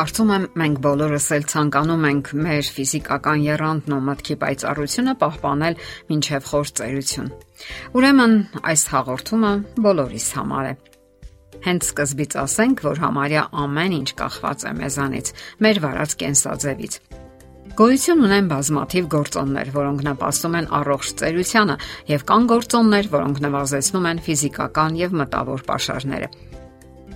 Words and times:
Կարծում 0.00 0.30
եմ 0.32 0.44
մենք 0.56 0.78
բոլորս 0.80 1.24
էլ 1.36 1.42
ցանկանում 1.50 2.04
ենք 2.08 2.28
մեր 2.40 2.68
ֆիզիկական 2.72 3.42
երանդն 3.44 3.92
ու 3.92 3.98
մտքի 4.06 4.36
պայծառությունը 4.40 5.12
պահպանել 5.20 5.74
մինչև 6.08 6.46
խոր 6.48 6.70
ծերություն։ 6.80 7.28
Ուրեմն 8.00 8.36
այս 8.70 8.84
հաղորդումը 8.94 9.52
բոլորիս 9.84 10.28
համար 10.40 10.70
է։ 10.70 10.72
Հենց 11.68 11.88
սկզբից 11.90 12.36
ասենք, 12.40 12.82
որ 12.88 13.02
համարյա 13.04 13.44
ամեն 13.60 13.96
ինչ 14.00 14.08
կախված 14.24 14.64
է 14.64 14.72
մեզանից, 14.80 15.32
մեր 15.68 15.82
վարած 15.84 16.16
կենսաձևից։ 16.24 17.00
Գոյություն 17.80 18.24
ունեն 18.24 18.48
բազմաթիվ 18.56 19.10
գործոններ, 19.20 19.74
որոնք 19.76 20.06
նպաստում 20.08 20.56
են 20.62 20.70
առողջ 20.80 21.12
ծերությանը, 21.20 21.76
եւ 22.16 22.24
կան 22.32 22.48
գործոններ, 22.56 23.12
որոնք 23.20 23.44
նվազեցնում 23.44 24.08
են 24.14 24.24
ֆիզիկական 24.24 24.96
եւ 25.04 25.20
մտավոր 25.20 25.68
ապաշարները։ 25.68 26.49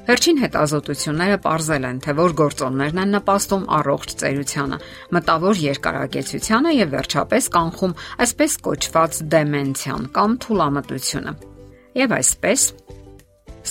Վերջին 0.05 0.41
հետազոտությունները 0.43 1.37
ողրզել 1.45 1.85
են, 1.89 2.01
թե 2.05 2.15
որ 2.19 2.35
գործոններն 2.37 2.99
են 3.05 3.15
նպաստում 3.17 3.63
առողջ 3.79 4.11
ծերությանը, 4.21 4.79
մտավոր 5.17 5.63
երկարակեցությանը 5.65 6.75
եւ 6.77 6.93
վերջապես 6.93 7.49
կանխում 7.55 7.97
այսպես 8.27 8.59
կոչված 8.69 9.23
դեմենցիան 9.37 10.05
կամ 10.19 10.37
թուլամտությունը։ 10.45 11.35
Եվ 12.05 12.17
այսպես 12.21 12.67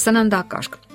սննդակարգ 0.03 0.92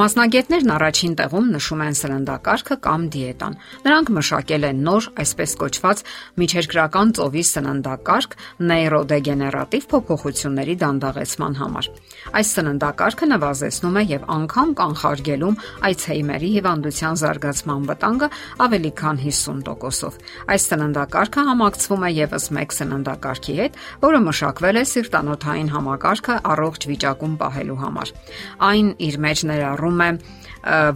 Մասնագետներն 0.00 0.70
առաջին 0.72 1.14
տեղում 1.18 1.48
նշում 1.52 1.80
են 1.84 1.96
սննդակարգը 1.98 2.76
կամ 2.86 3.02
դիետան։ 3.12 3.56
Նրանք 3.84 4.10
մշակել 4.16 4.62
են 4.70 4.78
նոր, 4.86 5.08
այսպես 5.20 5.50
կոչված 5.60 5.98
միջերկրական 6.40 7.10
ծովի 7.18 7.42
սննդակարգ 7.50 8.36
նեյրոդեգեներատիվ 8.70 9.84
փոփոխությունների 9.90 10.76
դանդաղեցման 10.80 11.58
համար։ 11.60 11.90
Այս 12.40 12.52
սննդակարգը 12.56 13.28
նվազեցնում 13.28 13.98
է 14.00 14.04
եւ 14.08 14.24
անգամ 14.40 14.72
կանխարգելում 14.80 15.60
Alzheimer-ի 15.90 16.50
հիվանդության 16.56 17.20
զարգացման 17.20 17.84
վտանգը 17.90 18.30
ավելի 18.64 18.92
քան 19.04 19.20
50%-ով։ 19.20 20.18
Այս 20.56 20.68
սննդակարգը 20.70 21.46
համակցվում 21.50 22.08
է 22.08 22.10
եւս 22.20 22.48
մեկ 22.56 22.76
սննդակարգի 22.80 23.58
հետ, 23.60 23.78
որը 24.08 24.24
մշակվել 24.30 24.80
է 24.80 24.84
սիրտանոթային 24.94 25.70
համակարգը 25.76 26.40
առողջ 26.56 26.88
վիճակում 26.94 27.38
պահելու 27.44 27.80
համար։ 27.84 28.14
Այն 28.70 28.92
իր 29.10 29.20
մեջ 29.28 29.46
ներառում 29.50 29.89
ներառում 29.90 30.00
է 30.00 30.10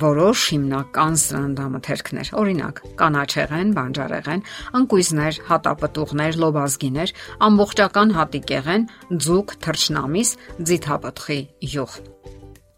որոշ 0.00 0.40
հիմնական 0.52 1.14
սննդամթերքներ, 1.24 2.30
օրինակ՝ 2.36 2.80
կանաչեղեն, 3.00 3.68
բանջարեղեն, 3.78 4.42
ընկույզներ, 4.78 5.38
հատապտուղներ, 5.48 6.38
լոբազգիներ, 6.44 7.14
ամբողջական 7.48 8.12
հատիկեղեն, 8.18 8.84
ձուկ, 9.24 9.56
թռչնամիս, 9.64 10.30
ձիթապտղի 10.68 11.40
յուղ։ 11.74 11.96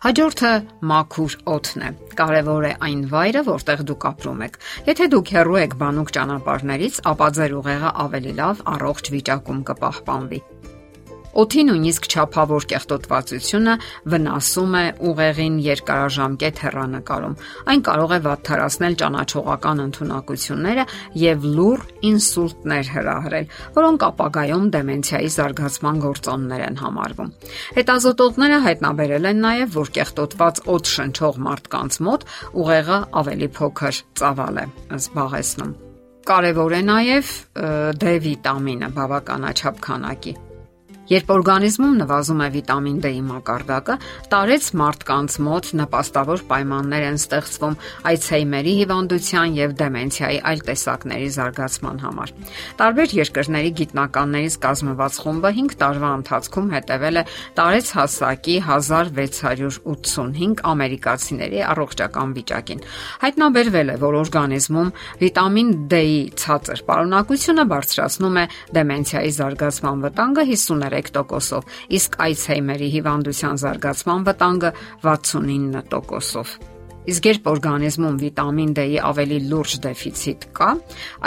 Հաջորդը 0.06 0.52
մաքուր 0.86 1.34
օդն 1.50 1.82
է։ 1.82 1.90
Կարևոր 2.20 2.66
է 2.68 2.72
այն 2.86 3.00
վայրը, 3.10 3.42
որտեղ 3.48 3.82
դուք 3.90 4.06
ապրում 4.12 4.44
եք։ 4.46 4.58
Եթե 4.92 5.08
դուք 5.16 5.32
հեռու 5.34 5.58
եք 5.64 5.76
բանուկ 5.82 6.14
ճանապարհներից, 6.14 7.02
ապա 7.10 7.28
ձեր 7.40 7.58
ուղեղը 7.64 7.92
ավելի 8.06 8.38
լավ 8.44 8.64
առողջ 8.76 9.12
վիճակում 9.16 9.62
կպահպանվի։ 9.72 10.40
Օթի 11.36 11.62
նույնիսկ 11.68 12.06
ճափավոր 12.12 12.64
կեղտոտվածությունը 12.70 13.72
վնասում 14.12 14.76
է 14.80 14.84
ուղեղին 15.10 15.56
երկարաժամկետ 15.66 16.60
հեռանկարում։ 16.64 17.34
Այն 17.72 17.82
կարող 17.88 18.14
է 18.16 18.18
վատթարացնել 18.26 18.96
ճանաչողական 19.02 19.82
ընտունակությունները 19.84 20.86
եւ 21.20 21.44
լուր 21.58 21.84
ինսուլտներ 22.10 22.90
հրահրել, 22.96 23.50
որոնք 23.76 24.06
ապագայում 24.08 24.70
դեմենցիայի 24.76 25.30
զարգացման 25.36 26.00
գործոններ 26.06 26.64
են 26.70 26.80
համարվում։ 26.86 27.32
Հետազոտողները 27.76 28.62
հայտնաբերել 28.66 29.30
են 29.32 29.44
նաեւ, 29.44 29.68
որ 29.76 29.92
կեղտոտված 30.00 30.62
օդ 30.76 30.92
շնչող 30.96 31.40
մարդկանց 31.50 32.00
մոտ 32.06 32.26
ուղեղը 32.64 33.00
ավելի 33.20 33.50
փոքր 33.60 34.00
ծավալ 34.22 34.62
է 34.64 34.66
զբաղեցնում։ 34.96 35.76
Կարևոր 36.26 36.72
է 36.74 36.82
նաև 36.88 37.28
D 38.02 38.16
վիտամինը 38.24 38.88
բավականաչափ 38.96 39.78
քանակի։ 39.84 40.34
Երբ 41.06 41.28
օրգանիզմում 41.30 41.98
նվազում 42.00 42.40
է 42.42 42.46
վիտամին 42.50 42.96
D-ի 43.04 43.18
մակարդակը, 43.22 43.94
տարեց 44.32 44.64
մարդկանց 44.80 45.34
մոտ 45.46 45.68
նպաստավոր 45.78 46.40
պայմաններ 46.50 47.04
են 47.06 47.18
ստեղծվում 47.20 47.76
Alzheimer-ի 48.10 48.72
հիվանդության 48.80 49.54
եւ 49.54 49.76
դեմենցիայի 49.78 50.40
այլ 50.50 50.64
տեսակների 50.66 51.28
զարգացման 51.36 52.00
համար։ 52.02 52.32
Տարբեր 52.80 53.14
երկրների 53.20 53.70
գիտնականներից 53.82 54.56
կազմված 54.66 55.20
խումբը 55.22 55.52
5 55.60 55.76
տարվա 55.86 56.10
ընթացքում 56.16 56.66
հետևել 56.74 57.16
է 57.16 57.24
տարեց 57.54 57.86
հասակի 57.96 58.56
1685 58.66 60.64
ամերիկացիների 60.74 61.62
առողջական 61.70 62.34
վիճակին։ 62.40 62.84
Հայտնաբերվել 63.22 63.94
է, 63.94 63.96
որ 64.02 64.18
օրգանիզմում 64.26 64.92
վիտամին 65.22 65.70
D-ի 65.86 66.18
ցածր 66.42 66.84
պարունակությունը 66.90 67.64
բարձրացնում 67.76 68.36
է 68.42 68.44
դեմենցիայի 68.74 69.32
զարգացման 69.36 70.04
վտանգը 70.06 70.46
50 70.50 70.95
33%-ով, 70.96 71.68
իսկ 71.98 72.16
Alzheimer-ի 72.26 72.88
հիվանդության 72.96 73.60
զարգացման 73.62 74.24
վտանգը 74.30 74.72
69%-ով։ 75.04 76.56
Իսկ 77.06 77.26
երբ 77.30 77.44
օրգանիզմում 77.52 78.16
վիտամին 78.18 78.70
D-ի 78.74 78.96
ավելի 79.06 79.36
լուրջ 79.46 79.74
դեֆիցիտ 79.84 80.46
կա, 80.58 80.70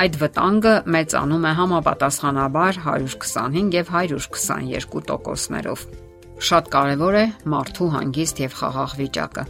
այդ 0.04 0.18
վտանգը 0.24 0.74
մեծանում 0.96 1.46
է 1.48 1.54
համապատասխանաբար 1.60 2.82
125 2.84 3.78
եւ 3.80 3.94
122%-ներով։ 4.02 5.86
Շատ 6.50 6.70
կարևոր 6.76 7.20
է 7.20 7.24
մարդու 7.56 7.90
հանգիստ 7.96 8.44
եւ 8.44 8.60
խաղաղ 8.60 8.98
վիճակը։ 9.00 9.48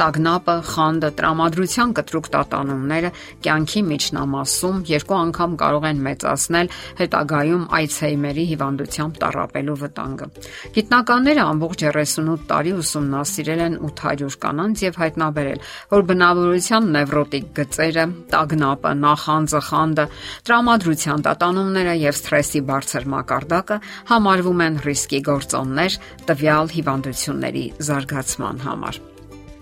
Տագնապը, 0.00 0.54
խանդը, 0.70 1.10
տրամադրության 1.20 1.94
կտրուկ 1.98 2.26
տատանումները 2.34 3.10
կյանքի 3.44 3.82
միջնամասում 3.90 4.78
երկու 4.90 5.18
անգամ 5.20 5.56
կարող 5.60 5.86
են 5.90 6.02
մեծացնել 6.06 6.70
հետագայում 7.00 7.64
Alzheimer-ի 7.80 8.44
հիվանդությամբ 8.50 9.20
տառապելու 9.24 9.76
վտանգը։ 9.80 10.28
Գիտնականները 10.76 11.44
ամբողջ 11.50 11.84
38 11.90 12.46
տարի 12.50 12.72
ուսումնասիրել 12.80 13.62
են 13.66 13.78
800 13.90 14.38
կանանց 14.44 14.84
եւ 14.86 15.00
հայտնաբերել, 15.00 15.62
որ 15.94 16.06
բնավորության 16.10 16.90
նևրոտիկ 16.96 17.50
գծերը, 17.60 18.06
տագնապը, 18.34 18.92
նախանձը, 19.04 19.62
խանդը, 19.70 20.06
տրամադրության 20.50 21.24
տատանումները 21.28 21.94
եւ 22.00 22.18
սթրեսի 22.20 22.64
բարձր 22.70 23.08
մակարդակը 23.14 23.80
համարվում 24.10 24.64
են 24.66 24.82
ռիսկի 24.88 25.22
գործոններ 25.30 26.00
տվյալ 26.30 26.74
հիվանդությունների 26.76 27.64
զարգացման 27.90 28.62
համար։ 28.66 29.02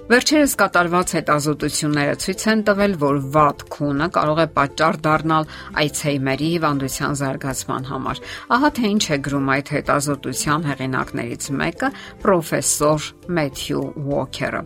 Վերջերս 0.09 0.53
կատարված 0.57 1.11
հետազոտությունները 1.19 2.13
ցույց 2.23 2.43
են 2.49 2.61
տվել, 2.65 2.93
որ 3.03 3.17
վատ 3.35 3.65
քունը 3.75 4.07
կարող 4.15 4.39
է 4.41 4.47
պատճառ 4.57 4.97
դառնալ 5.05 5.49
Alzheimer-ի 5.83 6.49
հիվանդության 6.55 7.19
զարգացման 7.21 7.89
համար։ 7.91 8.23
Ահա 8.57 8.71
թե 8.79 8.93
ինչ 8.95 9.05
է 9.05 9.19
գրում 9.27 9.51
այդ 9.55 9.73
հետազոտության 9.77 10.65
հեղինակներից 10.69 11.49
մեկը, 11.61 11.91
պրոֆեսոր 12.25 13.09
Մեթյու 13.37 13.85
Ուոքերը։ 14.09 14.63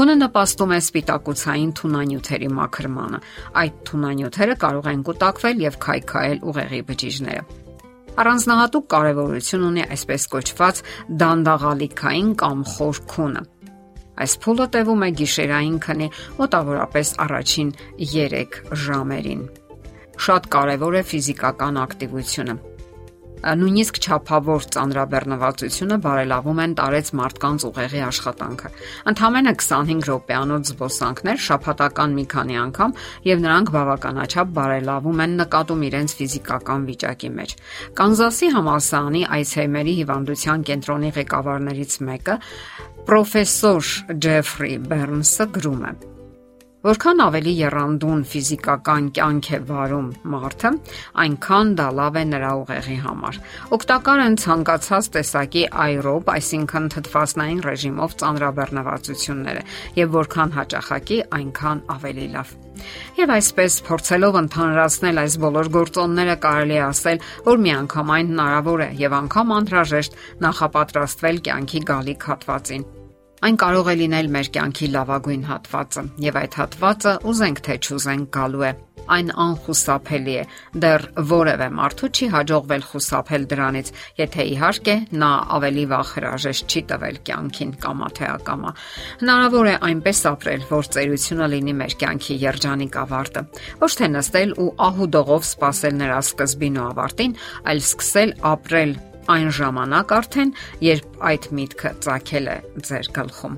Հունը 0.00 0.14
նպաստում 0.24 0.72
է 0.72 0.78
սպիտակուցային 0.80 1.74
թունանյութերի 1.84 2.48
մաքրմանը։ 2.56 3.20
Այդ 3.60 3.76
թունանյութերը 3.84 4.56
կարող 4.64 4.88
են 4.94 5.04
կուտակվել 5.10 5.62
եւ 5.68 5.76
քայքայել 5.84 6.40
ուղեղի 6.54 6.80
բջիջները։ 6.88 7.44
Առանձնահատուկ 8.14 8.84
կարևորություն 8.94 9.62
ունի 9.68 9.84
այսպես 9.90 10.26
կոչված 10.34 10.82
դանդաղալիքային 11.20 12.28
կամ 12.40 12.60
խոր 12.74 13.00
քունը։ 13.10 13.42
Այս 14.22 14.36
փուլը 14.44 14.66
տևում 14.76 15.06
է 15.06 15.08
գիշերային 15.22 15.80
քնի 15.86 16.10
մոտավորապես 16.42 17.14
առաջին 17.26 17.72
3 18.12 18.60
ժամերին։ 18.84 19.42
Շատ 20.28 20.46
կարևոր 20.54 21.00
է 21.00 21.02
ֆիզիկական 21.10 21.82
ակտիվությունը 21.88 22.56
նույնիսկ 23.44 23.98
ճափավոր 24.04 24.66
ծանրաբեռնվածությունը 24.72 25.96
բարելավում 26.04 26.60
են 26.64 26.74
տարեց 26.78 27.10
մարդկանց 27.18 27.66
ուղեղի 27.68 28.00
աշխատանքը։ 28.06 28.70
Ընդհանրապես 29.12 29.68
25 29.74 30.08
րոպեանոց 30.08 30.70
զբոսանքներ 30.70 31.42
շաբաթական 31.48 32.16
մի 32.16 32.24
քանի 32.34 32.58
անգամ 32.64 32.96
եւ 33.28 33.44
նրանք 33.44 33.72
բավականաչափ 33.76 34.56
բարելավում 34.56 35.22
են 35.24 35.36
նկատում 35.44 35.84
իրենց 35.92 36.16
ֆիզիկական 36.24 36.88
վիճակի 36.88 37.30
մեջ։ 37.36 37.56
Կանզասի 38.00 38.50
համալսարանի 38.56 39.22
Alzheimer-ի 39.36 39.94
հիվանդության 40.00 40.68
կենտրոնի 40.72 41.14
ղեկավարներից 41.20 42.00
մեկը 42.08 42.40
պրոֆեսոր 43.08 43.92
Ջեֆրի 44.24 44.74
Բերնսը 44.88 45.46
գրում 45.58 45.86
է. 45.90 45.94
Որքան 46.84 47.20
ավելի 47.24 47.52
երանդուն 47.56 48.22
ֆիզիկական 48.28 49.04
կյանք 49.16 49.46
է 49.56 49.58
վարում 49.70 50.08
մարդը, 50.32 50.70
այնքան 51.22 51.68
դա 51.78 51.86
լավ 51.98 52.16
է 52.20 52.24
նրա 52.28 52.50
ուղեղի 52.60 52.96
համար։ 53.04 53.38
Օգտակար 53.76 54.20
են 54.24 54.34
ցանկացած 54.42 55.06
տեսակի 55.14 55.62
այրոբ, 55.84 56.28
այսինքն 56.34 56.88
թթվասնային 56.92 57.62
ռեժիմով 57.64 58.16
ծանրաբեռնվածությունները, 58.20 59.62
եւ 59.96 60.12
որքան 60.18 60.52
հաճախակի, 60.58 61.18
այնքան 61.38 61.80
ավելի 61.94 62.26
լավ։ 62.34 62.52
Եվ 63.16 63.32
այսպես 63.38 63.78
փորձելով 63.86 64.36
ընդհանրացնել 64.42 65.22
այս 65.24 65.36
բոլոր 65.44 65.70
գործոնները 65.78 66.34
կարելի 66.44 66.76
է 66.76 66.82
ասել, 66.90 67.22
որ 67.48 67.62
միանգամայն 67.64 68.34
հնարավոր 68.34 68.84
է 68.84 68.90
եւ 69.00 69.16
անգամ 69.22 69.56
անհրաժեշտ 69.60 70.20
նախապատրաստվել 70.44 71.40
կյանքի 71.48 71.82
գալիք 71.94 72.28
հատվածին 72.34 72.86
Այն 73.44 73.58
կարող 73.60 73.88
է 73.92 73.94
լինել 74.00 74.28
մեր 74.32 74.48
կյանքի 74.54 74.86
լավագույն 74.94 75.42
հատվածը, 75.44 76.02
եւ 76.24 76.36
այդ 76.40 76.54
հատվածը 76.56 77.12
ուզենք 77.28 77.58
թե 77.66 77.74
չուզենք 77.84 78.30
գալու 78.32 78.64
է։ 78.64 78.70
Այն 79.14 79.32
անխուսափելի 79.44 80.36
է։ 80.40 80.44
Դեռ 80.80 81.04
որևէ 81.28 81.66
մարդու 81.76 82.08
չի 82.08 82.28
հաջողվել 82.34 82.86
խուսափել 82.88 83.44
դրանից, 83.52 83.92
եթե 84.22 84.48
իհարկե 84.54 84.96
նա 85.20 85.30
ավելի 85.60 85.84
վաղ 85.92 86.12
հրաժեշտ 86.14 86.72
չի 86.72 86.82
տվել 86.88 87.20
կյանքին 87.28 87.74
կամա 87.84 88.08
թե 88.16 88.26
ակամա։ 88.32 88.74
Հնարավոր 89.20 89.68
է 89.68 89.78
այնպես 89.92 90.24
ապրել, 90.32 90.68
որ 90.72 90.92
ծերությունը 90.96 91.48
լինի 91.52 91.74
մեր 91.84 91.96
կյանքի 92.00 92.42
երջանիկ 92.48 93.00
ավարտը։ 93.04 93.48
Ոչ 93.84 93.92
թե 94.00 94.14
նստել 94.16 94.60
ու 94.64 94.70
ահուդողով 94.88 95.50
սպասել 95.52 95.98
նրա 96.00 96.20
սկզբին 96.32 96.80
ու 96.80 96.86
ավարտին, 96.94 97.36
այլ 97.68 97.84
սկսել 97.92 98.40
ապրել 98.54 98.96
այն 99.32 99.54
ժամանակ 99.58 100.12
արդեն, 100.18 100.52
երբ 100.84 101.24
այդ 101.30 101.48
միտքը 101.60 101.94
ծագել 102.04 102.52
է 102.52 102.58
ձեր 102.90 103.10
գլխում։ 103.16 103.56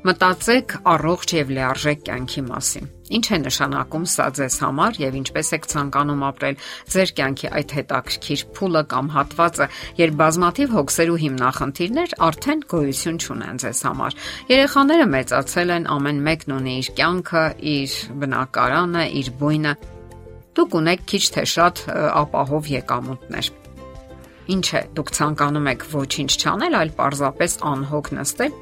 Մտածեք 0.00 0.72
առողջ 0.88 1.32
եւ 1.36 1.50
լիարժեք 1.52 1.98
կյանքի 2.06 2.42
մասին։ 2.46 2.86
Ինչ 3.10 3.26
է 3.36 3.38
նշանակում 3.42 4.06
սա 4.08 4.26
ձեզ 4.38 4.56
համար 4.64 5.00
եւ 5.02 5.18
ինչպես 5.18 5.50
եք 5.56 5.68
ցանկանում 5.72 6.22
ապրել 6.30 6.56
ձեր 6.94 7.12
կյանքի 7.20 7.50
այդ 7.60 7.74
հետաքրքիր 7.76 8.44
փուլը 8.56 8.82
կամ 8.94 9.10
հատվածը, 9.16 9.66
երբ 10.00 10.16
բազմաթիվ 10.22 10.74
հոգսեր 10.78 11.12
ու 11.12 11.20
հիմնախնդիրներ 11.20 12.16
արդեն 12.30 12.64
գոյություն 12.72 13.20
չունեն 13.20 13.60
ձեզ 13.60 13.84
համար։ 13.90 14.18
Երեխաները 14.56 15.06
մեծացել 15.20 15.74
են, 15.76 15.88
ամեն 16.00 16.26
մեկն 16.30 16.56
ունի 16.56 16.74
իր 16.80 16.92
կյանքը, 16.96 17.46
իր 17.76 17.96
բնակարանը, 18.24 19.04
իր 19.20 19.32
բույնը։ 19.36 19.74
Դուք 20.56 20.80
ունեք 20.80 21.08
քիչ 21.12 21.24
թե 21.36 21.44
շատ 21.60 21.84
ապահով 22.24 22.72
եկամուտներ 22.80 23.56
Ինչ 24.50 24.66
է, 24.80 24.82
դուք 24.96 25.12
ցանկանում 25.20 25.68
եք 25.70 25.86
ոչինչ 25.94 26.30
չանել, 26.40 26.76
այլ 26.80 26.90
պարզապես 27.00 27.52
անհոգ 27.70 28.06
նստել։ 28.20 28.54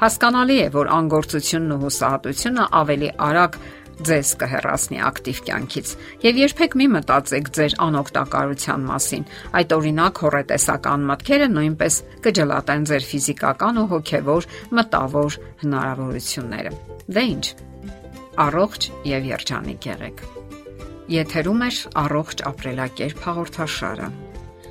Հասկանալի 0.00 0.56
է, 0.64 0.68
որ 0.72 0.86
անգործությունն 0.96 1.74
ու 1.76 1.80
հուսահատությունը 1.84 2.64
ավելի 2.80 3.10
արագ 3.20 3.58
ձեզ 4.00 4.30
կհեռացնի 4.40 4.98
ակտիվ 5.04 5.40
կյանքից 5.44 5.90
եւ 6.24 6.38
երբեք 6.40 6.76
մի 6.80 6.86
մտածեք 6.94 7.50
ձեր 7.56 7.74
անօգտակարության 7.84 8.86
մասին 8.88 9.26
այդ 9.60 9.74
օրինակ 9.76 10.20
հորետեսական 10.24 11.04
մտքերը 11.10 11.48
նույնպես 11.56 11.98
կջլատեն 12.24 12.86
ձեր 12.90 13.06
ֆիզիկական 13.10 13.80
ու 13.82 13.86
հոգեվոր 13.92 14.48
մտավոր 14.80 15.38
հնարավորությունները 15.64 16.72
դե 17.18 17.26
ինչ 17.34 17.44
առողջ 18.48 18.90
եւ 19.10 19.30
երջանիկ 19.34 19.90
եղեք 19.90 20.24
եթերում 21.20 21.62
է 21.66 21.70
առողջ 22.06 22.44
ապրելակերպ 22.54 23.24
հաղորդաշարը 23.28 24.10